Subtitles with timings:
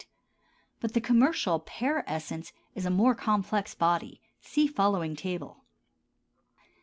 [0.79, 5.61] But the commercial "pear essence" is a more complex body (see following table).